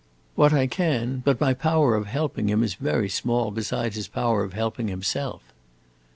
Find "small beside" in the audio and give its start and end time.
3.07-3.93